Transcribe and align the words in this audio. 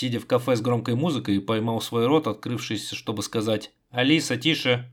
сидя 0.00 0.18
в 0.18 0.26
кафе 0.26 0.56
с 0.56 0.62
громкой 0.62 0.94
музыкой, 0.94 1.40
поймал 1.42 1.82
свой 1.82 2.06
рот, 2.06 2.26
открывшийся, 2.26 2.94
чтобы 2.94 3.22
сказать 3.22 3.70
«Алиса, 3.90 4.38
тише!» 4.38 4.90